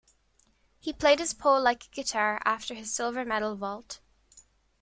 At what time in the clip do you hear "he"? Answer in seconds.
0.79-0.93